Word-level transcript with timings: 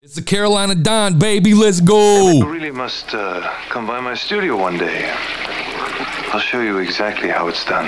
It's 0.00 0.14
the 0.14 0.22
Carolina 0.22 0.76
Don, 0.76 1.18
baby. 1.18 1.54
Let's 1.54 1.80
go. 1.80 2.30
You 2.30 2.48
really 2.48 2.70
must 2.70 3.12
uh, 3.12 3.40
come 3.68 3.84
by 3.84 3.98
my 3.98 4.14
studio 4.14 4.56
one 4.56 4.78
day. 4.78 5.12
I'll 6.32 6.38
show 6.38 6.60
you 6.60 6.78
exactly 6.78 7.28
how 7.28 7.48
it's 7.48 7.64
done. 7.64 7.86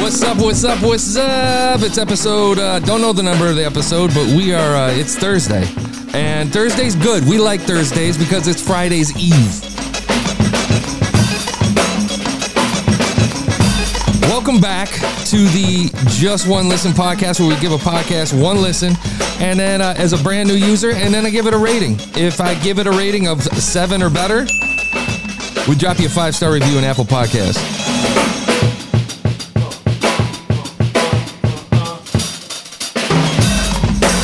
What's 0.00 0.22
up? 0.22 0.38
What's 0.38 0.64
up? 0.64 0.82
What's 0.82 1.16
up? 1.18 1.82
It's 1.82 1.98
episode. 1.98 2.58
Uh, 2.58 2.78
don't 2.78 3.02
know 3.02 3.12
the 3.12 3.22
number 3.22 3.48
of 3.48 3.56
the 3.56 3.66
episode, 3.66 4.14
but 4.14 4.26
we 4.28 4.54
are. 4.54 4.76
Uh, 4.76 4.92
it's 4.92 5.14
Thursday, 5.14 5.68
and 6.14 6.50
Thursday's 6.50 6.94
good. 6.94 7.22
We 7.24 7.36
like 7.36 7.60
Thursdays 7.60 8.16
because 8.16 8.48
it's 8.48 8.66
Friday's 8.66 9.14
Eve. 9.18 9.69
Welcome 14.30 14.60
back 14.60 14.88
to 14.90 15.38
the 15.48 15.90
Just 16.06 16.46
One 16.46 16.68
Listen 16.68 16.92
podcast, 16.92 17.40
where 17.40 17.48
we 17.48 17.60
give 17.60 17.72
a 17.72 17.78
podcast 17.78 18.40
one 18.40 18.62
listen, 18.62 18.92
and 19.40 19.58
then 19.58 19.82
uh, 19.82 19.92
as 19.98 20.12
a 20.12 20.22
brand 20.22 20.48
new 20.48 20.54
user, 20.54 20.92
and 20.92 21.12
then 21.12 21.26
I 21.26 21.30
give 21.30 21.48
it 21.48 21.52
a 21.52 21.58
rating. 21.58 21.96
If 22.14 22.40
I 22.40 22.54
give 22.62 22.78
it 22.78 22.86
a 22.86 22.92
rating 22.92 23.26
of 23.26 23.42
seven 23.42 24.04
or 24.04 24.08
better, 24.08 24.46
we 25.68 25.74
drop 25.74 25.98
you 25.98 26.06
a 26.06 26.08
five 26.08 26.36
star 26.36 26.52
review 26.52 26.78
in 26.78 26.84
Apple 26.84 27.02
Podcasts. 27.02 27.58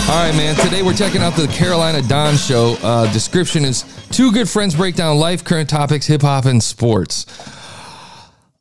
All 0.09 0.23
right, 0.23 0.37
man. 0.37 0.55
Today 0.55 0.85
we're 0.85 0.95
checking 0.95 1.21
out 1.21 1.35
the 1.35 1.49
Carolina 1.49 2.01
Don 2.01 2.37
Show. 2.37 2.77
Uh, 2.81 3.13
description 3.13 3.65
is 3.65 3.85
two 4.13 4.31
good 4.31 4.49
friends 4.49 4.77
break 4.77 4.95
down 4.95 5.19
life, 5.19 5.43
current 5.43 5.69
topics, 5.69 6.07
hip 6.07 6.23
hop, 6.23 6.45
and 6.45 6.63
sports. 6.63 7.27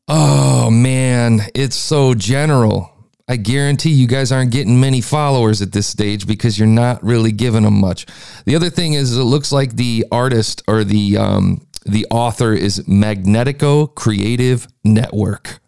Oh, 0.07 0.69
man. 0.69 1.41
It's 1.55 1.75
so 1.75 2.13
general. 2.13 2.91
I 3.27 3.37
guarantee 3.37 3.89
you 3.89 4.07
guys 4.07 4.31
aren't 4.31 4.51
getting 4.51 4.79
many 4.79 5.01
followers 5.01 5.61
at 5.61 5.71
this 5.71 5.87
stage 5.87 6.27
because 6.27 6.59
you're 6.59 6.67
not 6.67 7.03
really 7.03 7.31
giving 7.31 7.63
them 7.63 7.79
much. 7.79 8.05
The 8.45 8.55
other 8.55 8.69
thing 8.69 8.93
is, 8.93 9.17
it 9.17 9.23
looks 9.23 9.51
like 9.51 9.75
the 9.75 10.05
artist 10.11 10.61
or 10.67 10.83
the 10.83 11.17
um, 11.17 11.65
the 11.85 12.05
author 12.11 12.53
is 12.53 12.79
Magnetico 12.81 13.93
Creative 13.95 14.67
Network, 14.83 15.59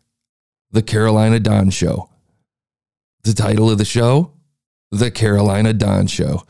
the 0.71 0.83
Carolina 0.83 1.39
Don 1.39 1.71
Show. 1.71 2.09
The 3.23 3.33
title 3.33 3.69
of 3.69 3.77
the 3.77 3.85
show, 3.85 4.33
The 4.91 5.11
Carolina 5.11 5.73
Don 5.73 6.08
Show. 6.08 6.43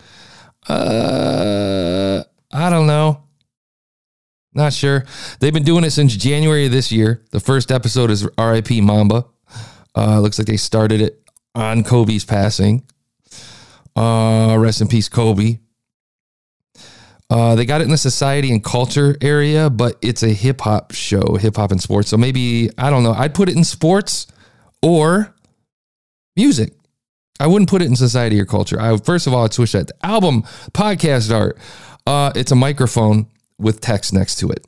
Uh, 0.67 2.23
I 2.51 2.69
don't 2.69 2.87
know. 2.87 3.23
Not 4.57 4.73
sure. 4.73 5.05
They've 5.39 5.53
been 5.53 5.63
doing 5.63 5.83
it 5.83 5.91
since 5.91 6.15
January 6.15 6.65
of 6.65 6.71
this 6.71 6.91
year. 6.91 7.23
The 7.29 7.39
first 7.39 7.71
episode 7.71 8.09
is 8.09 8.27
RIP 8.39 8.71
Mamba. 8.81 9.25
Uh, 9.95 10.19
looks 10.19 10.39
like 10.39 10.47
they 10.47 10.57
started 10.57 10.99
it 10.99 11.21
on 11.53 11.83
Kobe's 11.83 12.25
passing. 12.25 12.83
Uh, 13.95 14.57
rest 14.59 14.81
in 14.81 14.87
peace, 14.87 15.09
Kobe. 15.09 15.59
Uh, 17.29 17.53
they 17.53 17.65
got 17.65 17.81
it 17.81 17.83
in 17.83 17.91
the 17.91 17.97
society 17.97 18.51
and 18.51 18.63
culture 18.63 19.15
area, 19.21 19.69
but 19.69 19.95
it's 20.01 20.23
a 20.23 20.29
hip 20.29 20.61
hop 20.61 20.91
show, 20.91 21.35
hip 21.35 21.55
hop 21.55 21.71
and 21.71 21.81
sports. 21.81 22.09
So 22.09 22.17
maybe, 22.17 22.71
I 22.79 22.89
don't 22.89 23.03
know, 23.03 23.13
I'd 23.13 23.35
put 23.35 23.49
it 23.49 23.55
in 23.55 23.63
sports 23.63 24.25
or 24.81 25.35
music. 26.35 26.73
I 27.39 27.45
wouldn't 27.45 27.69
put 27.69 27.83
it 27.83 27.85
in 27.85 27.95
society 27.95 28.39
or 28.39 28.45
culture. 28.45 28.81
I 28.81 28.97
first 28.97 29.27
of 29.27 29.35
all, 29.35 29.45
I'd 29.45 29.53
switch 29.53 29.73
that. 29.73 29.91
Album, 30.01 30.41
podcast 30.71 31.31
art. 31.31 31.59
Uh, 32.07 32.31
it's 32.33 32.51
a 32.51 32.55
microphone 32.55 33.27
with 33.59 33.81
text 33.81 34.13
next 34.13 34.35
to 34.39 34.49
it. 34.49 34.65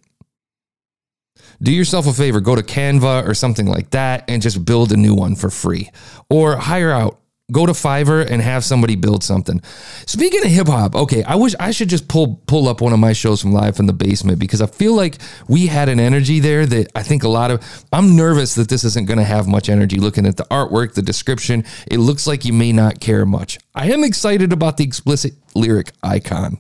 Do 1.62 1.73
yourself 1.73 2.08
a 2.08 2.14
favor, 2.14 2.40
go 2.40 2.56
to 2.56 2.64
Canva 2.64 3.28
or 3.28 3.34
something 3.34 3.66
like 3.66 3.90
that 3.92 4.23
and 4.30 4.42
just 4.42 4.64
build 4.64 4.92
a 4.92 4.98
new 4.98 5.14
one 5.14 5.36
for 5.36 5.50
free. 5.50 5.90
Or 6.30 6.56
hire 6.56 6.92
out. 6.92 7.20
Go 7.52 7.66
to 7.66 7.72
Fiverr 7.72 8.30
and 8.30 8.44
have 8.44 8.63
somebody 8.63 8.96
build 8.96 9.24
something. 9.24 9.59
Speaking 10.06 10.46
of 10.46 10.52
hip 10.52 10.68
hop, 10.68 10.96
okay, 10.96 11.24
I 11.24 11.34
wish 11.34 11.56
I 11.59 11.72
should 11.72 11.90
just 11.90 12.08
pull 12.08 12.40
pull 12.46 12.68
up 12.68 12.80
one 12.80 12.94
of 12.94 13.00
my 13.00 13.12
shows 13.12 13.41
from 13.41 13.53
live 13.53 13.75
from 13.75 13.88
the 13.88 13.94
basement 13.94 14.38
because 14.38 14.62
I 14.62 14.68
feel 14.68 14.94
like 14.94 15.18
we 15.47 15.66
had 15.66 15.90
an 15.90 16.00
energy 16.00 16.40
there 16.40 16.68
that 16.68 16.92
I 16.94 17.02
think 17.02 17.24
a 17.24 17.28
lot 17.28 17.50
of 17.50 17.86
I'm 17.92 18.16
nervous 18.16 18.53
that 18.53 18.69
this 18.69 18.84
isn't 18.84 19.08
going 19.08 19.18
to 19.18 19.24
have 19.24 19.47
much 19.47 19.68
energy 19.68 19.97
looking 19.97 20.28
at 20.28 20.38
the 20.38 20.44
artwork, 20.52 20.94
the 20.94 21.02
description. 21.02 21.66
It 21.88 21.97
looks 21.97 22.28
like 22.28 22.46
you 22.46 22.53
may 22.53 22.72
not 22.72 23.00
care 23.00 23.25
much. 23.25 23.58
I 23.74 23.92
am 23.92 24.03
excited 24.03 24.53
about 24.53 24.78
the 24.78 24.84
explicit 24.84 25.34
lyric 25.56 25.92
icon. 26.03 26.59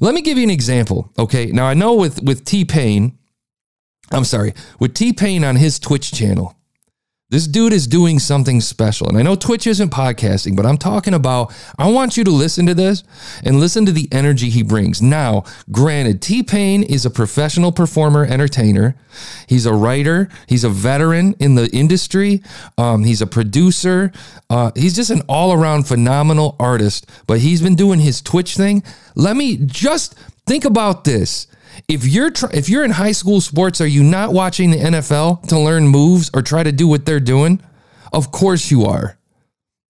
Let 0.00 0.14
me 0.14 0.22
give 0.22 0.38
you 0.38 0.44
an 0.44 0.50
example. 0.50 1.12
Okay. 1.18 1.46
Now 1.46 1.66
I 1.66 1.74
know 1.74 1.94
with 1.94 2.22
with 2.22 2.44
T 2.44 2.64
Pain, 2.64 3.18
I'm 4.10 4.24
sorry, 4.24 4.54
with 4.78 4.94
T 4.94 5.12
Pain 5.12 5.44
on 5.44 5.56
his 5.56 5.78
Twitch 5.78 6.10
channel, 6.12 6.56
this 7.30 7.46
dude 7.46 7.72
is 7.72 7.86
doing 7.86 8.18
something 8.18 8.60
special. 8.60 9.08
And 9.08 9.16
I 9.16 9.22
know 9.22 9.36
Twitch 9.36 9.66
isn't 9.66 9.90
podcasting, 9.90 10.56
but 10.56 10.66
I'm 10.66 10.76
talking 10.76 11.14
about, 11.14 11.54
I 11.78 11.90
want 11.90 12.16
you 12.16 12.24
to 12.24 12.30
listen 12.30 12.66
to 12.66 12.74
this 12.74 13.04
and 13.44 13.60
listen 13.60 13.86
to 13.86 13.92
the 13.92 14.08
energy 14.12 14.50
he 14.50 14.62
brings. 14.62 15.00
Now, 15.00 15.44
granted, 15.70 16.20
T 16.20 16.42
Pain 16.42 16.82
is 16.82 17.06
a 17.06 17.10
professional 17.10 17.72
performer, 17.72 18.24
entertainer. 18.24 18.96
He's 19.46 19.64
a 19.64 19.72
writer. 19.72 20.28
He's 20.46 20.64
a 20.64 20.68
veteran 20.68 21.34
in 21.38 21.54
the 21.54 21.68
industry. 21.70 22.42
Um, 22.76 23.04
he's 23.04 23.22
a 23.22 23.26
producer. 23.26 24.12
Uh, 24.48 24.72
he's 24.74 24.94
just 24.94 25.10
an 25.10 25.22
all 25.28 25.52
around 25.52 25.86
phenomenal 25.86 26.56
artist, 26.58 27.08
but 27.26 27.38
he's 27.38 27.62
been 27.62 27.76
doing 27.76 28.00
his 28.00 28.20
Twitch 28.20 28.56
thing. 28.56 28.82
Let 29.14 29.36
me 29.36 29.56
just 29.56 30.16
think 30.50 30.64
about 30.64 31.04
this. 31.04 31.46
If 31.86 32.04
you're 32.04 32.32
tr- 32.32 32.52
if 32.52 32.68
you're 32.68 32.84
in 32.84 32.90
high 32.90 33.12
school 33.12 33.40
sports, 33.40 33.80
are 33.80 33.86
you 33.86 34.02
not 34.02 34.32
watching 34.32 34.72
the 34.72 34.78
NFL 34.78 35.46
to 35.46 35.56
learn 35.56 35.86
moves 35.86 36.28
or 36.34 36.42
try 36.42 36.64
to 36.64 36.72
do 36.72 36.88
what 36.88 37.06
they're 37.06 37.20
doing? 37.20 37.62
Of 38.12 38.32
course 38.32 38.68
you 38.68 38.84
are. 38.84 39.16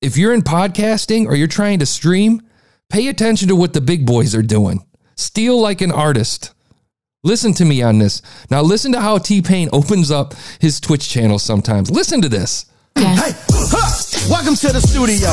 If 0.03 0.19
you're 0.19 0.35
in 0.35 0.43
podcasting 0.43 1.25
or 1.27 1.35
you're 1.35 1.49
trying 1.49 1.79
to 1.79 1.87
stream, 1.87 2.43
pay 2.91 3.09
attention 3.09 3.49
to 3.49 3.57
what 3.57 3.73
the 3.73 3.81
big 3.81 4.05
boys 4.05 4.35
are 4.35 4.43
doing. 4.43 4.85
Steal 5.17 5.59
like 5.59 5.81
an 5.81 5.93
artist. 5.93 6.53
Listen 7.25 7.55
to 7.55 7.65
me 7.65 7.81
on 7.81 7.99
this. 7.99 8.21
Now 8.51 8.61
listen 8.61 8.93
to 8.93 9.01
how 9.01 9.17
T-Pain 9.17 9.71
opens 9.73 10.11
up 10.11 10.35
his 10.61 10.79
Twitch 10.79 11.09
channel 11.09 11.39
sometimes. 11.39 11.91
Listen 11.91 12.21
to 12.21 12.29
this. 12.29 12.67
Hey, 12.95 13.33
welcome 14.29 14.55
to 14.55 14.73
the 14.73 14.81
studio. 14.81 15.31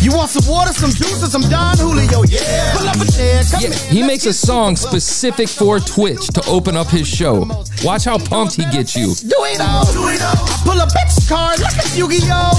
You 0.00 0.16
want 0.16 0.30
some 0.30 0.46
water, 0.50 0.72
some 0.72 0.90
juice, 0.90 1.22
or 1.22 1.26
some 1.26 1.42
Don 1.50 1.76
Julio? 1.78 2.22
Yeah. 2.24 2.74
Pull 2.76 2.88
up 2.88 2.96
a 2.96 3.06
chair, 3.12 3.42
come 3.50 3.60
Yeah, 3.62 3.68
in, 3.68 3.72
he 3.92 4.00
let's 4.02 4.08
makes 4.08 4.26
a 4.26 4.32
song 4.32 4.76
super. 4.76 5.00
specific 5.00 5.48
for 5.48 5.80
Twitch 5.80 6.26
to 6.28 6.42
open 6.46 6.76
up 6.76 6.88
his 6.88 7.06
show. 7.08 7.44
Watch 7.84 8.04
how 8.04 8.18
pumped 8.18 8.56
he 8.56 8.64
gets 8.70 8.94
you. 8.96 9.14
Do 9.14 9.36
it 9.50 9.60
all. 9.60 9.84
Do 9.92 10.08
it. 10.08 10.20
I 10.22 10.34
pull 10.64 10.78
a 10.80 10.86
bitch 10.86 11.28
card 11.28 11.58
Look 11.60 11.74
at 11.76 11.96
Yu-Gi-Oh. 11.96 12.54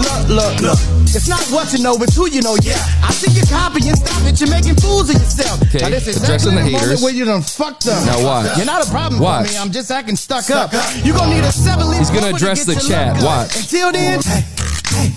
Look, 0.00 0.28
look, 0.28 0.60
look. 0.60 0.78
It's 1.16 1.28
not 1.28 1.40
what 1.48 1.72
you 1.72 1.82
know, 1.82 1.94
it's 2.02 2.14
who 2.16 2.28
you 2.28 2.42
know. 2.42 2.56
Yeah. 2.62 2.76
I 3.02 3.10
see 3.12 3.30
you 3.32 3.44
copying, 3.46 3.94
stop 3.96 4.22
it. 4.28 4.40
You're 4.40 4.50
making 4.50 4.76
fools 4.76 5.08
of 5.10 5.16
yourself. 5.16 5.62
Okay, 5.62 5.78
Now, 5.78 5.90
this 5.90 6.06
is 6.06 6.22
addressing 6.22 6.52
exactly 6.52 6.54
the 6.56 6.62
haters. 6.62 6.82
moment 6.82 7.00
where 7.02 7.12
you 7.14 7.24
done 7.24 7.42
fucked 7.42 7.88
up. 7.88 8.04
Now 8.06 8.24
watch. 8.24 8.56
You're 8.56 8.66
not 8.66 8.86
a 8.86 8.90
problem 8.90 9.20
Watch. 9.20 9.46
for 9.48 9.52
me. 9.54 9.58
I'm 9.58 9.72
just 9.72 9.90
acting 9.90 10.16
stuck, 10.16 10.50
up. 10.50 10.72
You 11.04 11.12
gonna 11.12 11.34
need 11.34 11.44
a 11.44 11.52
seven 11.52 11.86
He's 11.96 12.10
gonna 12.10 12.34
address 12.34 12.64
the 12.64 12.74
chat. 12.74 13.22
Watch. 13.22 13.56
Until 13.56 13.92
then. 13.92 14.20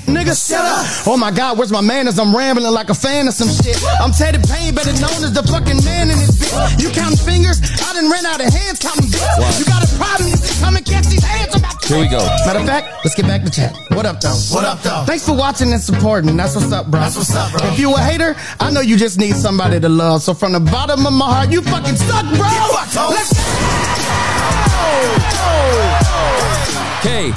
Nigga, 0.09 0.33
shut 0.35 0.65
up. 0.65 0.85
Oh 1.07 1.17
my 1.17 1.31
God, 1.31 1.57
where's 1.57 1.71
my 1.71 1.81
manners? 1.81 2.19
I'm 2.19 2.35
rambling 2.35 2.71
like 2.73 2.89
a 2.89 2.93
fan 2.95 3.27
of 3.27 3.33
some 3.33 3.49
shit. 3.49 3.77
I'm 4.01 4.11
Teddy 4.11 4.39
Payne, 4.47 4.75
better 4.75 4.91
known 4.99 5.23
as 5.23 5.33
the 5.33 5.43
fucking 5.43 5.83
man 5.85 6.09
in 6.09 6.17
this 6.17 6.35
bitch. 6.37 6.81
You 6.81 6.89
counting 6.89 7.17
fingers? 7.17 7.61
I 7.81 7.93
done 7.93 8.09
ran 8.11 8.25
out 8.25 8.41
of 8.41 8.51
hands 8.51 8.79
counting 8.79 9.07
bitch. 9.07 9.59
You 9.59 9.65
got 9.65 9.83
a 9.83 9.89
problem? 9.95 10.29
You 10.29 10.37
can 10.37 10.55
come 10.59 10.75
and 10.75 10.85
catch 10.85 11.05
these 11.07 11.23
hands. 11.23 11.55
I'm 11.55 11.61
about 11.61 11.81
to 11.81 11.87
Here 11.87 11.99
we 11.99 12.07
go. 12.09 12.19
Matter 12.45 12.59
of 12.59 12.65
fact, 12.65 13.05
let's 13.05 13.15
get 13.15 13.25
back 13.27 13.43
to 13.43 13.51
chat. 13.51 13.75
What 13.91 14.05
up, 14.05 14.19
though? 14.19 14.35
What 14.51 14.65
up, 14.65 14.81
though? 14.81 15.03
Thanks 15.05 15.25
for 15.25 15.35
watching 15.35 15.71
and 15.71 15.81
supporting. 15.81 16.35
That's 16.35 16.55
what's 16.55 16.71
up, 16.71 16.87
bro. 16.87 16.99
That's 16.99 17.15
what's 17.15 17.35
up, 17.35 17.51
bro. 17.51 17.67
If 17.69 17.79
you 17.79 17.93
a 17.95 17.99
hater, 17.99 18.35
I 18.59 18.71
know 18.71 18.81
you 18.81 18.97
just 18.97 19.17
need 19.19 19.35
somebody 19.35 19.79
to 19.79 19.89
love. 19.89 20.21
So 20.21 20.33
from 20.33 20.53
the 20.53 20.59
bottom 20.59 21.05
of 21.05 21.13
my 21.13 21.25
heart, 21.25 21.49
you 21.51 21.61
fucking 21.61 21.95
suck, 21.95 22.25
bro. 22.35 22.49
Let's 23.09 23.33
Okay, 26.99 27.31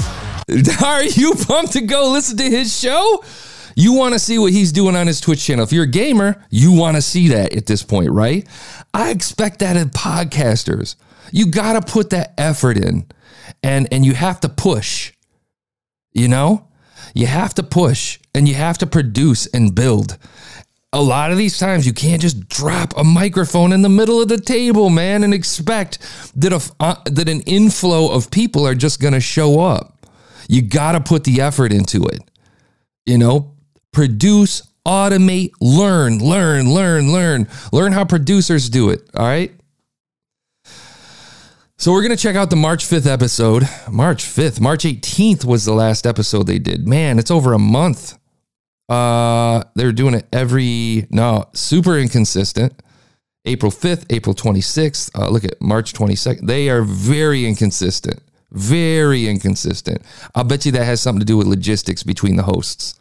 are 0.85 1.05
you 1.05 1.35
pumped 1.35 1.73
to 1.75 1.81
go 1.81 2.11
listen 2.13 2.37
to 2.37 2.45
his 2.45 2.77
show? 2.79 3.25
You 3.75 3.95
want 3.95 4.13
to 4.15 4.19
see 4.19 4.39
what 4.39 4.53
he's 4.53 4.73
doing 4.73 4.97
on 4.97 5.07
his 5.07 5.21
Twitch 5.21 5.45
channel. 5.45 5.65
If 5.65 5.73
you're 5.73 5.85
a 5.85 5.89
gamer, 5.89 6.45
you 6.51 6.73
want 6.73 6.97
to 6.97 7.03
see 7.03 7.29
that 7.29 7.55
at 7.55 7.67
this 7.67 7.83
point, 7.83 8.11
right? 8.11 8.47
I 8.93 9.11
expect 9.11 9.61
that 9.61 9.77
in 9.77 9.91
podcasters. 9.91 10.97
You 11.31 11.47
got 11.47 11.73
to 11.73 11.93
put 11.93 12.11
that 12.11 12.35
effort 12.37 12.77
in 12.77 13.07
and 13.63 13.89
and 13.93 14.05
you 14.05 14.15
have 14.15 14.41
to 14.41 14.49
push. 14.49 15.13
You 16.13 16.29
know? 16.29 16.69
You 17.15 17.27
have 17.27 17.55
to 17.55 17.63
push 17.63 18.19
and 18.35 18.49
you 18.49 18.55
have 18.55 18.79
to 18.79 18.87
produce 18.87 19.47
and 19.47 19.75
build. 19.75 20.19
A 20.93 21.01
lot 21.01 21.31
of 21.31 21.39
these 21.39 21.59
times 21.59 21.87
you 21.87 21.95
can't 21.95 22.21
just 22.21 22.49
drop 22.49 22.95
a 22.97 23.05
microphone 23.05 23.73
in 23.73 23.81
the 23.81 23.89
middle 23.89 24.21
of 24.21 24.29
the 24.29 24.39
table, 24.39 24.91
man, 24.91 25.25
and 25.25 25.33
expect 25.33 25.99
that 26.37 26.53
a, 26.53 26.61
uh, 26.81 26.97
that 27.07 27.31
an 27.31 27.41
inflow 27.43 28.11
of 28.11 28.31
people 28.31 28.67
are 28.67 28.75
just 28.75 29.01
going 29.01 29.15
to 29.15 29.21
show 29.21 29.61
up. 29.61 30.02
You 30.49 30.63
got 30.63 30.93
to 30.93 31.01
put 31.01 31.25
the 31.25 31.41
effort 31.41 31.73
into 31.73 32.05
it. 32.05 32.21
You 33.07 33.19
know, 33.19 33.55
produce, 33.93 34.63
automate, 34.87 35.53
learn, 35.61 36.19
learn, 36.19 36.73
learn, 36.73 37.13
learn. 37.13 37.49
Learn 37.73 37.93
how 37.93 38.05
producers 38.05 38.69
do 38.69 38.91
it, 38.91 39.03
all 39.15 39.27
right? 39.27 39.53
So 41.79 41.91
we're 41.91 42.03
gonna 42.03 42.17
check 42.17 42.37
out 42.37 42.49
the 42.49 42.55
March 42.55 42.85
5th 42.85 43.09
episode. 43.09 43.69
March 43.91 44.23
5th. 44.23 44.61
March 44.61 44.85
18th 44.85 45.45
was 45.45 45.65
the 45.65 45.73
last 45.73 46.07
episode 46.07 46.47
they 46.47 46.61
did. 46.61 46.87
Man, 46.87 47.19
it's 47.19 47.31
over 47.31 47.53
a 47.53 47.59
month. 47.59 48.17
Uh 48.89 49.65
they're 49.75 49.91
doing 49.91 50.15
it 50.15 50.29
every 50.33 51.09
no, 51.11 51.47
super 51.55 51.99
inconsistent. 51.99 52.81
April 53.45 53.73
5th, 53.73 54.05
April 54.11 54.33
26th. 54.33 55.11
Uh, 55.19 55.29
look 55.29 55.45
at 55.45 55.61
March 55.61 55.93
22nd. 55.93 56.47
They 56.47 56.71
are 56.71 56.83
very 56.83 57.45
inconsistent. 57.45 58.23
Very 58.53 59.29
inconsistent. 59.29 60.03
I'll 60.35 60.45
bet 60.45 60.67
you 60.67 60.73
that 60.73 60.85
has 60.85 61.01
something 61.01 61.21
to 61.21 61.27
do 61.27 61.39
with 61.39 61.47
logistics 61.47 62.03
between 62.03 62.37
the 62.37 62.43
hosts. 62.43 62.95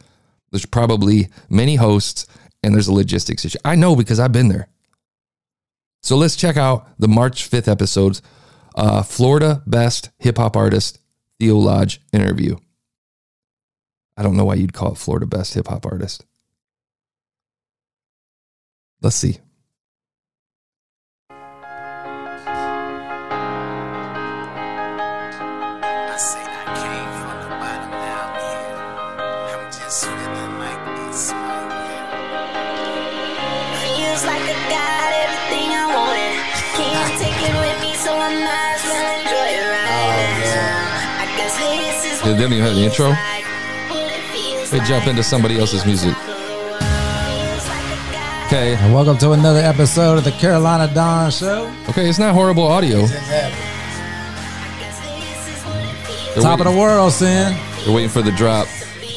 There's 0.51 0.65
probably 0.65 1.27
many 1.49 1.75
hosts 1.75 2.25
and 2.63 2.73
there's 2.73 2.87
a 2.87 2.93
logistics 2.93 3.43
issue. 3.43 3.59
I 3.65 3.75
know 3.75 3.95
because 3.95 4.19
I've 4.19 4.31
been 4.31 4.47
there. 4.47 4.69
So 6.03 6.15
let's 6.15 6.37
check 6.37 6.55
out 6.55 6.87
the 6.99 7.07
March 7.07 7.49
5th 7.49 7.67
episodes. 7.67 8.21
Uh, 8.75 9.03
Florida 9.03 9.61
Best 9.67 10.09
Hip 10.19 10.37
Hop 10.37 10.55
Artist 10.55 10.99
Theo 11.39 11.57
Lodge 11.57 12.01
interview. 12.13 12.55
I 14.15 14.23
don't 14.23 14.37
know 14.37 14.45
why 14.45 14.55
you'd 14.55 14.73
call 14.73 14.93
it 14.93 14.97
Florida 14.97 15.25
Best 15.25 15.53
Hip 15.55 15.67
Hop 15.67 15.85
Artist. 15.85 16.25
Let's 19.01 19.17
see. 19.17 19.39
Feels 34.21 34.33
like 34.33 34.45
I 34.45 34.53
got 34.69 35.09
everything 35.25 35.69
I 35.73 35.85
wanted. 35.97 36.37
Can't 36.77 37.17
take 37.17 37.41
it 37.41 37.55
with 37.57 37.77
me, 37.81 37.95
so 37.95 38.13
I 38.13 38.29
might 38.29 38.77
as 38.77 38.83
well 38.85 39.17
enjoy 39.17 39.49
it 39.49 39.65
right 39.65 40.37
now. 40.45 41.21
I 41.21 41.25
guess 41.37 41.57
this 41.57 42.05
is 42.05 42.21
Yeah, 42.23 42.33
they 42.33 42.41
don't 42.43 42.53
even 42.53 42.63
have 42.65 42.75
the 42.75 42.83
intro? 42.83 43.09
like, 43.09 43.45
what 43.89 44.11
it 44.13 44.21
feels 44.29 44.69
They 44.69 44.79
jump 44.81 45.07
into 45.07 45.23
somebody 45.23 45.57
else's 45.57 45.87
music. 45.87 46.13
Feels 46.13 46.37
like 46.37 47.81
I 47.81 48.11
got 48.13 48.45
Okay. 48.45 48.75
And 48.75 48.93
welcome 48.93 49.17
to 49.17 49.31
another 49.31 49.61
episode 49.61 50.19
of 50.19 50.23
the 50.23 50.33
Carolina 50.33 50.93
Don 50.93 51.31
Show. 51.31 51.73
Okay, 51.89 52.07
it's 52.07 52.19
not 52.19 52.35
horrible 52.35 52.67
audio. 52.67 53.07
guess 53.07 53.09
this 54.99 55.47
is 55.49 55.65
what 55.65 55.81
it 55.81 55.95
feels 56.05 56.35
They're 56.35 56.43
Top 56.43 56.59
of 56.59 56.65
the 56.71 56.77
world, 56.79 57.11
Sin. 57.11 57.57
they're 57.85 57.95
waiting 57.95 58.11
for 58.11 58.21
the 58.21 58.31
drop. 58.33 58.67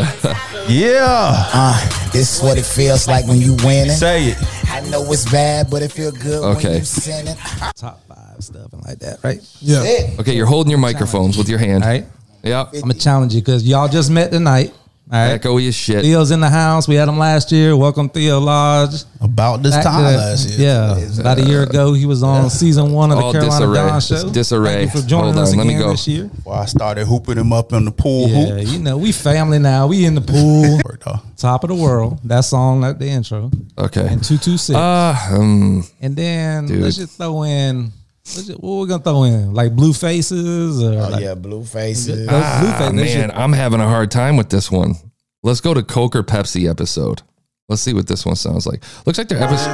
Yeah. 0.67 1.45
Uh, 1.53 2.09
this 2.11 2.39
is 2.39 2.43
what 2.43 2.57
it 2.57 2.65
feels 2.65 3.07
like 3.07 3.27
when 3.27 3.39
you 3.39 3.53
winning. 3.57 3.91
Say 3.91 4.29
it. 4.29 4.39
I 4.75 4.81
know 4.91 5.05
it's 5.13 5.31
bad, 5.31 5.71
but 5.71 5.83
it 5.83 5.93
feel 5.93 6.11
good 6.11 6.43
Okay. 6.43 6.69
when 6.69 6.79
you 6.79 6.85
sinning. 6.85 7.37
Top 7.77 8.01
five 8.09 8.43
stuff 8.43 8.73
and 8.73 8.83
like 8.85 8.99
that, 8.99 9.23
right? 9.23 9.39
Yeah. 9.61 10.17
Okay, 10.19 10.35
you're 10.35 10.47
holding 10.47 10.71
your 10.71 10.81
microphones 10.81 11.39
with 11.39 11.49
your 11.49 11.61
hand. 11.61 11.85
All 11.85 11.91
right. 11.91 12.05
Yeah. 12.43 12.65
I'm 12.73 12.81
gonna 12.81 12.95
challenge 12.95 13.35
you 13.37 13.41
because 13.41 13.63
y'all 13.67 13.87
just 13.89 14.11
met 14.11 14.33
tonight. 14.33 14.75
All 15.13 15.29
right. 15.31 15.41
Echoey 15.41 15.69
as 15.69 15.77
shit. 15.77 16.03
Theo's 16.03 16.33
in 16.33 16.41
the 16.41 16.51
house. 16.51 16.89
We 16.89 16.97
had 16.97 17.09
him 17.09 17.19
last 17.19 17.53
year. 17.53 17.77
Welcome 17.77 18.09
Theo 18.09 18.41
Lodge. 18.41 19.05
About 19.35 19.65
this 19.65 19.75
Back 19.75 19.83
time 19.83 20.13
to- 20.13 20.17
last 20.17 20.49
year. 20.51 20.69
Yeah, 20.69 21.21
about 21.21 21.39
a 21.39 21.43
year 21.45 21.65
ago, 21.65 21.93
he 21.93 22.07
was 22.07 22.23
on 22.23 22.49
season 22.51 22.93
one 22.93 23.11
of 23.11 23.19
the 23.19 23.25
All 23.25 23.33
Carolina 23.33 23.51
disarray. 23.67 23.89
Don 23.89 23.97
It's 23.97 24.07
Show. 24.07 24.31
disarray. 24.31 24.75
Thank 24.87 24.95
you 24.95 25.01
for 25.01 25.07
joining 25.09 25.35
Hold 25.35 25.39
us 25.43 25.51
on, 25.53 25.59
let 25.59 25.67
me 25.67 25.75
again 25.75 25.87
go. 25.87 25.91
this 25.91 26.07
year. 26.07 26.31
Well, 26.45 26.55
I 26.55 26.67
started 26.67 27.05
hooping 27.07 27.37
him 27.39 27.53
up 27.53 27.73
in 27.73 27.85
the 27.85 27.91
pool 27.91 28.29
Yeah, 28.29 28.55
hoop. 28.59 28.69
you 28.69 28.79
know 28.79 28.97
we 28.97 29.11
family 29.11 29.59
now. 29.59 29.89
We 29.89 30.05
in 30.07 30.15
the 30.15 30.21
pool. 30.21 30.79
Top 31.37 31.65
of 31.65 31.69
the 31.69 31.75
world. 31.75 32.21
That 32.23 32.43
song, 32.43 32.83
that 32.83 33.01
the 33.01 33.09
intro, 33.09 33.51
Okay. 33.77 34.07
and 34.07 34.23
two 34.23 34.39
two 34.39 34.57
six. 34.57 34.77
Uh, 34.77 35.17
um, 35.33 35.85
And 36.01 36.15
then 36.15 36.67
Dude. 36.67 36.83
let's 36.83 36.97
just 36.97 37.17
throw 37.19 37.43
in. 37.43 37.91
Let's 38.25 38.47
just, 38.47 38.61
what 38.61 38.83
we 38.83 38.87
gonna 38.89 39.03
throw 39.03 39.25
in? 39.25 39.53
Like 39.53 39.75
blue 39.75 39.93
faces 39.93 40.81
or 40.81 40.93
Oh, 40.95 41.09
like, 41.11 41.23
yeah, 41.25 41.35
blue 41.35 41.65
faces. 41.65 42.07
those 42.07 42.27
blue 42.29 42.39
ah, 42.39 42.77
faces. 42.79 42.93
man, 42.95 43.07
should- 43.09 43.31
I'm 43.37 43.53
having 43.53 43.81
a 43.81 43.89
hard 43.89 44.13
time 44.13 44.37
with 44.37 44.49
this 44.51 44.71
one. 44.71 44.95
Let's 45.43 45.61
go 45.61 45.75
to 45.75 45.83
Coke 45.83 46.15
or 46.15 46.23
Pepsi 46.23 46.71
episode. 46.71 47.23
Let's 47.69 47.83
see 47.83 47.95
what 47.95 48.07
this 48.07 48.27
one 48.27 48.37
sounds 48.37 48.67
like. 48.67 48.83
Looks 49.07 49.19
like 49.19 49.29
their, 49.29 49.43
episode, 49.43 49.71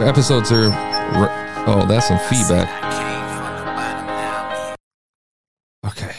their 0.00 0.08
episodes 0.08 0.50
are. 0.52 0.68
re- 0.68 1.44
Oh, 1.70 1.84
that's 1.86 2.08
some 2.08 2.18
feedback. 2.30 2.66
I 2.82 2.90
came 2.90 3.28
from 3.36 3.58
the 3.58 3.64
bottom, 3.74 4.06
now 4.06 4.48
I'm 4.48 4.56
here. 4.56 6.08
Okay. 6.08 6.16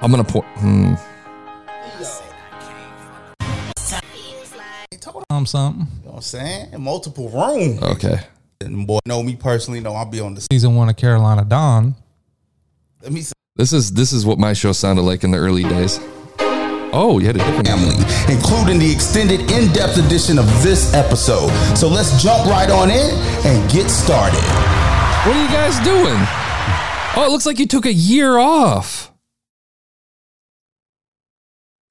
I'm 0.00 0.10
gonna 0.12 0.22
point. 0.22 0.46
Hmm. 0.58 0.94
um 5.30 5.44
something. 5.44 5.86
You 5.86 6.04
know 6.04 6.10
what 6.10 6.16
I'm 6.16 6.22
saying? 6.22 6.72
In 6.72 6.82
multiple 6.82 7.28
rooms. 7.30 7.82
Okay. 7.82 8.20
And 8.60 8.86
boy, 8.86 9.00
know 9.06 9.22
me 9.24 9.34
personally, 9.34 9.80
know 9.80 9.94
I'll 9.94 10.04
be 10.08 10.20
on 10.20 10.34
the 10.34 10.40
Season 10.52 10.76
one 10.76 10.88
of 10.88 10.96
Carolina 10.96 11.44
Don. 11.44 11.96
let 13.02 13.10
me 13.12 13.22
say 13.22 13.32
This 13.56 13.72
is 13.72 13.92
this 13.92 14.12
is 14.12 14.24
what 14.24 14.38
my 14.38 14.52
show 14.52 14.70
sounded 14.72 15.02
like 15.02 15.24
in 15.24 15.32
the 15.32 15.38
early 15.38 15.64
days. 15.64 15.98
Oh, 16.92 17.18
you 17.18 17.26
had 17.26 17.36
a 17.36 17.38
different 17.40 17.66
family, 17.66 17.94
including 18.32 18.78
the 18.78 18.90
extended 18.90 19.50
in-depth 19.50 19.98
edition 19.98 20.38
of 20.38 20.46
this 20.62 20.94
episode. 20.94 21.50
So 21.76 21.88
let's 21.88 22.22
jump 22.22 22.48
right 22.48 22.70
on 22.70 22.90
in 22.90 23.14
and 23.44 23.70
get 23.70 23.90
started. 23.90 24.42
What 25.26 25.36
are 25.36 25.42
you 25.42 25.48
guys 25.48 25.78
doing? 25.80 26.18
Oh, 27.16 27.24
it 27.26 27.30
looks 27.30 27.46
like 27.46 27.58
you 27.58 27.66
took 27.66 27.84
a 27.84 27.92
year 27.92 28.38
off. 28.38 29.12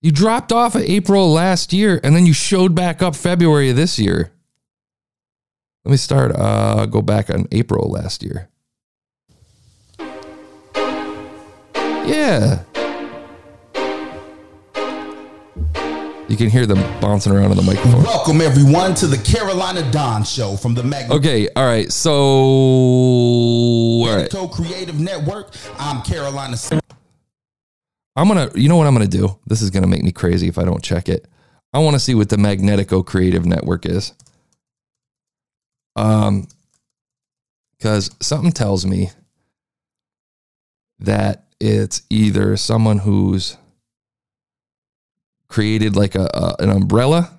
You 0.02 0.12
dropped 0.12 0.52
off 0.52 0.76
of 0.76 0.84
April 0.84 1.32
last 1.32 1.74
year 1.74 2.00
and 2.04 2.16
then 2.16 2.26
you 2.26 2.34
showed 2.34 2.74
back 2.74 3.02
up 3.02 3.16
February 3.16 3.70
of 3.70 3.76
this 3.76 4.00
year. 4.00 4.32
Let 5.84 5.92
me 5.92 5.98
start 5.98 6.32
uh 6.36 6.86
go 6.86 7.02
back 7.02 7.30
on 7.30 7.48
April 7.52 7.90
last 7.90 8.24
year. 8.24 8.50
Yeah. 12.08 12.64
You 16.30 16.36
can 16.36 16.50
hear 16.50 16.66
them 16.66 16.80
bouncing 17.00 17.32
around 17.32 17.52
on 17.52 17.58
the 17.58 17.64
microphone. 17.64 18.04
Welcome 18.04 18.42
everyone 18.42 18.94
to 18.96 19.08
the 19.08 19.18
Carolina 19.18 19.90
Don 19.92 20.26
Show 20.26 20.58
from 20.58 20.74
the 20.74 20.84
Magneto 20.84 21.16
Okay, 21.16 21.48
all 21.56 21.66
right. 21.66 21.90
So 21.90 22.12
all 22.12 24.14
right. 24.14 24.30
Creative 24.52 25.00
Network. 25.00 25.54
I'm 25.80 26.02
Carolina. 26.02 26.58
I'm 28.18 28.28
gonna, 28.28 28.50
you 28.56 28.68
know 28.68 28.76
what 28.76 28.88
I'm 28.88 28.94
gonna 28.94 29.08
do? 29.08 29.40
This 29.46 29.62
is 29.62 29.70
gonna 29.70 29.88
make 29.88 30.04
me 30.04 30.12
crazy 30.12 30.50
if 30.50 30.58
I 30.58 30.66
don't 30.66 30.84
check 30.84 31.08
it. 31.08 31.30
I 31.72 31.80
want 31.80 31.94
to 31.94 32.00
see 32.00 32.14
what 32.14 32.28
the 32.28 32.36
Magnetico 32.36 33.06
Creative 33.06 33.46
Network 33.46 33.86
is. 33.86 34.12
Um, 35.96 36.50
because 37.78 38.14
something 38.20 38.52
tells 38.52 38.86
me 38.86 39.12
that 41.00 41.46
it's 41.62 42.02
either 42.10 42.58
someone 42.58 43.00
who's 43.00 43.56
created 45.50 45.96
like 45.96 46.16
a, 46.16 46.30
a 46.34 46.56
an 46.60 46.70
umbrella, 46.70 47.38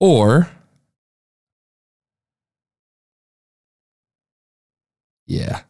or 0.00 0.50
yeah. 5.26 5.62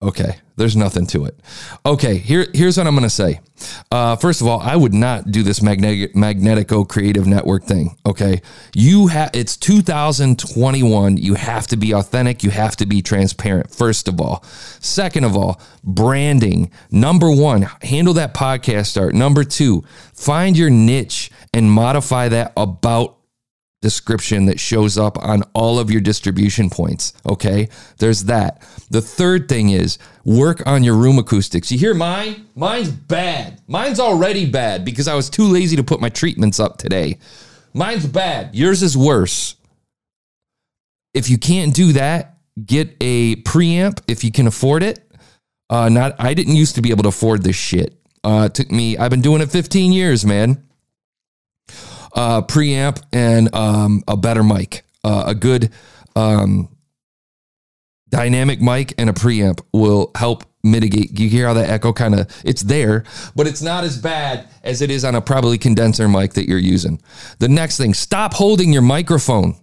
Okay, 0.00 0.36
there's 0.54 0.76
nothing 0.76 1.08
to 1.08 1.24
it. 1.24 1.36
Okay, 1.84 2.18
here, 2.18 2.46
here's 2.54 2.78
what 2.78 2.86
I'm 2.86 2.94
going 2.94 3.02
to 3.02 3.10
say. 3.10 3.40
Uh, 3.90 4.14
first 4.14 4.40
of 4.40 4.46
all, 4.46 4.60
I 4.60 4.76
would 4.76 4.94
not 4.94 5.32
do 5.32 5.42
this 5.42 5.60
magnetic, 5.60 6.14
Magnetico 6.14 6.88
Creative 6.88 7.26
Network 7.26 7.64
thing. 7.64 7.96
Okay, 8.06 8.40
you 8.76 9.08
have 9.08 9.30
it's 9.34 9.56
2021. 9.56 11.16
You 11.16 11.34
have 11.34 11.66
to 11.66 11.76
be 11.76 11.92
authentic. 11.94 12.44
You 12.44 12.50
have 12.50 12.76
to 12.76 12.86
be 12.86 13.02
transparent. 13.02 13.74
First 13.74 14.06
of 14.06 14.20
all, 14.20 14.44
second 14.44 15.24
of 15.24 15.36
all, 15.36 15.60
branding. 15.82 16.70
Number 16.92 17.32
one, 17.32 17.62
handle 17.82 18.14
that 18.14 18.34
podcast 18.34 19.00
art. 19.00 19.16
Number 19.16 19.42
two, 19.42 19.82
find 20.14 20.56
your 20.56 20.70
niche 20.70 21.32
and 21.52 21.72
modify 21.72 22.28
that 22.28 22.52
about 22.56 23.17
description 23.80 24.46
that 24.46 24.58
shows 24.58 24.98
up 24.98 25.18
on 25.22 25.42
all 25.54 25.78
of 25.78 25.90
your 25.90 26.00
distribution 26.00 26.68
points. 26.68 27.12
Okay. 27.28 27.68
There's 27.98 28.24
that. 28.24 28.62
The 28.90 29.00
third 29.00 29.48
thing 29.48 29.70
is 29.70 29.98
work 30.24 30.66
on 30.66 30.82
your 30.82 30.96
room 30.96 31.18
acoustics. 31.18 31.70
You 31.70 31.78
hear 31.78 31.94
mine? 31.94 32.46
Mine's 32.56 32.90
bad. 32.90 33.60
Mine's 33.68 34.00
already 34.00 34.50
bad 34.50 34.84
because 34.84 35.06
I 35.06 35.14
was 35.14 35.30
too 35.30 35.44
lazy 35.44 35.76
to 35.76 35.84
put 35.84 36.00
my 36.00 36.08
treatments 36.08 36.58
up 36.58 36.78
today. 36.78 37.18
Mine's 37.72 38.06
bad. 38.06 38.54
Yours 38.54 38.82
is 38.82 38.96
worse. 38.96 39.54
If 41.14 41.30
you 41.30 41.38
can't 41.38 41.74
do 41.74 41.92
that, 41.92 42.38
get 42.64 42.96
a 43.00 43.36
preamp 43.36 44.00
if 44.08 44.24
you 44.24 44.32
can 44.32 44.46
afford 44.46 44.82
it. 44.82 45.04
Uh, 45.70 45.88
not 45.88 46.16
I 46.18 46.34
didn't 46.34 46.56
used 46.56 46.76
to 46.76 46.82
be 46.82 46.90
able 46.90 47.02
to 47.04 47.10
afford 47.10 47.42
this 47.42 47.56
shit. 47.56 47.94
Uh, 48.24 48.48
took 48.48 48.70
me. 48.70 48.96
I've 48.96 49.10
been 49.10 49.20
doing 49.20 49.40
it 49.40 49.50
15 49.50 49.92
years, 49.92 50.24
man 50.24 50.67
uh, 52.18 52.42
preamp 52.42 53.00
and 53.12 53.54
um, 53.54 54.02
a 54.08 54.16
better 54.16 54.42
mic, 54.42 54.84
uh, 55.04 55.24
a 55.28 55.34
good 55.36 55.70
um, 56.16 56.68
dynamic 58.08 58.60
mic 58.60 58.92
and 58.98 59.08
a 59.08 59.12
preamp 59.12 59.60
will 59.72 60.10
help 60.16 60.44
mitigate. 60.64 61.16
You 61.18 61.28
hear 61.28 61.46
how 61.46 61.54
that 61.54 61.70
echo 61.70 61.92
kind 61.92 62.16
of 62.16 62.42
it's 62.44 62.62
there, 62.62 63.04
but 63.36 63.46
it's 63.46 63.62
not 63.62 63.84
as 63.84 63.96
bad 63.96 64.48
as 64.64 64.82
it 64.82 64.90
is 64.90 65.04
on 65.04 65.14
a 65.14 65.20
probably 65.20 65.58
condenser 65.58 66.08
mic 66.08 66.32
that 66.34 66.48
you're 66.48 66.58
using. 66.58 67.00
The 67.38 67.48
next 67.48 67.76
thing, 67.76 67.94
stop 67.94 68.34
holding 68.34 68.72
your 68.72 68.82
microphone. 68.82 69.54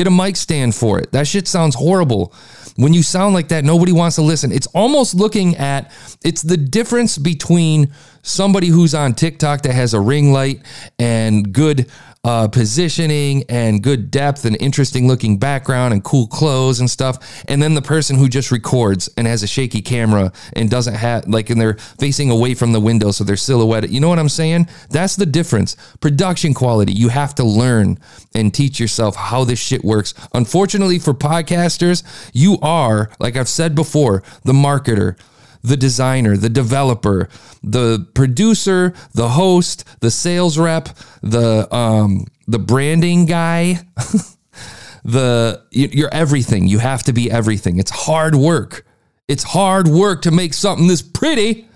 Get 0.00 0.06
a 0.06 0.10
mic 0.10 0.36
stand 0.36 0.74
for 0.74 0.98
it. 0.98 1.12
That 1.12 1.26
shit 1.26 1.46
sounds 1.46 1.74
horrible. 1.74 2.32
When 2.76 2.94
you 2.94 3.02
sound 3.02 3.34
like 3.34 3.48
that, 3.48 3.64
nobody 3.64 3.92
wants 3.92 4.16
to 4.16 4.22
listen. 4.22 4.50
It's 4.50 4.66
almost 4.68 5.14
looking 5.14 5.56
at 5.56 5.92
it's 6.24 6.40
the 6.40 6.56
difference 6.56 7.18
between 7.18 7.92
somebody 8.22 8.68
who's 8.68 8.94
on 8.94 9.12
TikTok 9.12 9.60
that 9.60 9.74
has 9.74 9.92
a 9.92 10.00
ring 10.00 10.32
light 10.32 10.62
and 10.98 11.52
good 11.52 11.90
uh, 12.22 12.48
positioning 12.48 13.44
and 13.48 13.82
good 13.82 14.10
depth 14.10 14.44
and 14.44 14.56
interesting 14.60 15.08
looking 15.08 15.38
background 15.38 15.94
and 15.94 16.04
cool 16.04 16.26
clothes 16.26 16.80
and 16.80 16.90
stuff. 16.90 17.42
And 17.48 17.62
then 17.62 17.74
the 17.74 17.82
person 17.82 18.16
who 18.16 18.28
just 18.28 18.50
records 18.50 19.08
and 19.16 19.26
has 19.26 19.42
a 19.42 19.46
shaky 19.46 19.80
camera 19.80 20.32
and 20.54 20.68
doesn't 20.68 20.94
have, 20.94 21.26
like, 21.26 21.48
and 21.48 21.60
they're 21.60 21.78
facing 21.98 22.30
away 22.30 22.54
from 22.54 22.72
the 22.72 22.80
window. 22.80 23.10
So 23.10 23.24
they're 23.24 23.36
silhouetted. 23.36 23.90
You 23.90 24.00
know 24.00 24.08
what 24.08 24.18
I'm 24.18 24.28
saying? 24.28 24.68
That's 24.90 25.16
the 25.16 25.26
difference. 25.26 25.76
Production 26.00 26.52
quality. 26.52 26.92
You 26.92 27.08
have 27.08 27.34
to 27.36 27.44
learn 27.44 27.98
and 28.34 28.52
teach 28.52 28.78
yourself 28.78 29.16
how 29.16 29.44
this 29.44 29.58
shit 29.58 29.82
works. 29.82 30.12
Unfortunately 30.34 30.98
for 30.98 31.14
podcasters, 31.14 32.02
you 32.34 32.58
are, 32.60 33.10
like 33.18 33.36
I've 33.36 33.48
said 33.48 33.74
before, 33.74 34.22
the 34.44 34.52
marketer 34.52 35.16
the 35.62 35.76
designer, 35.76 36.36
the 36.36 36.48
developer, 36.48 37.28
the 37.62 38.06
producer, 38.14 38.94
the 39.14 39.30
host, 39.30 39.84
the 40.00 40.10
sales 40.10 40.58
rep, 40.58 40.88
the 41.22 41.72
um, 41.74 42.26
the 42.46 42.58
branding 42.58 43.26
guy, 43.26 43.80
the 45.04 45.62
you- 45.70 45.90
you're 45.92 46.12
everything. 46.14 46.66
You 46.66 46.78
have 46.78 47.02
to 47.04 47.12
be 47.12 47.30
everything. 47.30 47.78
It's 47.78 47.90
hard 47.90 48.34
work. 48.34 48.86
It's 49.28 49.44
hard 49.44 49.86
work 49.88 50.22
to 50.22 50.30
make 50.30 50.54
something 50.54 50.86
this 50.88 51.02
pretty 51.02 51.68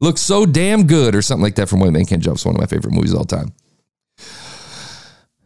look 0.00 0.18
so 0.18 0.46
damn 0.46 0.86
good, 0.86 1.14
or 1.14 1.22
something 1.22 1.42
like 1.42 1.56
that 1.56 1.68
from 1.68 1.80
White 1.80 1.92
Man 1.92 2.04
Can't 2.06 2.22
Jump. 2.22 2.36
It's 2.36 2.44
one 2.46 2.54
of 2.54 2.60
my 2.60 2.66
favorite 2.66 2.92
movies 2.94 3.12
of 3.12 3.18
all 3.18 3.24
time. 3.24 3.52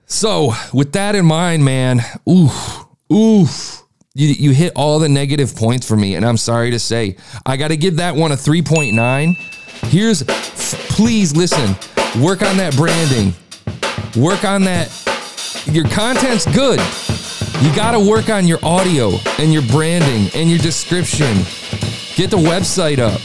So, 0.07 0.53
with 0.73 0.93
that 0.93 1.15
in 1.17 1.27
mind, 1.27 1.65
man, 1.65 2.01
oof, 2.29 2.85
oof, 3.13 3.83
you, 4.17 4.29
you 4.29 4.51
hit 4.53 4.73
all 4.75 4.99
the 4.99 5.11
negative 5.11 5.55
points 5.55 5.87
for 5.87 5.95
me, 5.95 6.15
and 6.15 6.25
I'm 6.25 6.39
sorry 6.39 6.71
to 6.71 6.79
say, 6.79 7.17
I 7.45 7.59
got 7.59 7.69
to 7.69 7.77
give 7.77 7.97
that 7.97 8.17
one 8.17 8.33
a 8.33 8.35
3.9. 8.35 9.37
Here's, 9.91 10.23
please 10.95 11.37
listen, 11.37 11.77
work 12.23 12.41
on 12.41 12.57
that 12.57 12.75
branding, 12.77 13.35
work 14.17 14.45
on 14.45 14.65
that. 14.65 14.91
Your 15.67 15.87
content's 15.89 16.47
good. 16.55 16.81
You 17.61 17.75
got 17.77 17.91
to 17.93 18.01
work 18.01 18.31
on 18.31 18.47
your 18.47 18.59
audio 18.63 19.13
and 19.39 19.53
your 19.53 19.63
branding 19.63 20.31
and 20.35 20.49
your 20.49 20.61
description. 20.61 21.37
Get 22.15 22.31
the 22.31 22.39
website 22.39 22.99
up. 22.99 23.21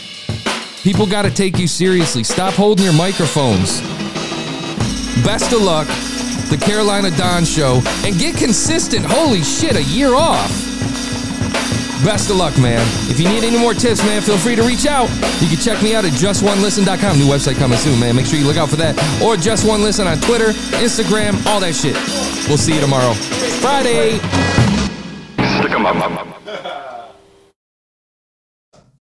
People 0.83 1.05
got 1.05 1.21
to 1.21 1.31
take 1.31 1.57
you 1.57 1.67
seriously. 1.67 2.23
Stop 2.23 2.55
holding 2.55 2.83
your 2.83 2.95
microphones. 2.95 3.79
Best 5.23 5.53
of 5.53 5.61
luck, 5.61 5.87
the 6.49 6.57
Carolina 6.61 7.11
Don 7.11 7.45
Show, 7.45 7.81
and 8.03 8.19
get 8.19 8.35
consistent. 8.35 9.05
Holy 9.05 9.41
shit, 9.41 9.77
a 9.77 9.83
year 9.83 10.15
off. 10.15 10.70
Best 12.03 12.31
of 12.31 12.37
luck, 12.37 12.57
man. 12.57 12.81
If 13.11 13.19
you 13.19 13.29
need 13.29 13.43
any 13.43 13.57
more 13.57 13.73
tips, 13.73 14.03
man, 14.03 14.21
feel 14.21 14.37
free 14.37 14.55
to 14.55 14.63
reach 14.63 14.87
out. 14.87 15.07
You 15.39 15.47
can 15.47 15.57
check 15.57 15.81
me 15.83 15.93
out 15.93 16.03
at 16.03 16.13
justonelisten.com. 16.13 17.19
New 17.19 17.27
website 17.27 17.57
coming 17.57 17.77
soon, 17.77 17.99
man. 17.99 18.15
Make 18.15 18.25
sure 18.25 18.39
you 18.39 18.45
look 18.45 18.57
out 18.57 18.69
for 18.69 18.75
that. 18.77 18.97
Or 19.21 19.37
just 19.37 19.67
one 19.67 19.81
listen 19.83 20.07
on 20.07 20.17
Twitter, 20.19 20.49
Instagram, 20.81 21.45
all 21.45 21.59
that 21.59 21.75
shit. 21.75 21.95
We'll 22.47 22.57
see 22.57 22.73
you 22.73 22.81
tomorrow. 22.81 23.13
Friday. 23.61 24.17
Stick 25.59 25.71
'em 25.71 25.85
up. 25.85 26.20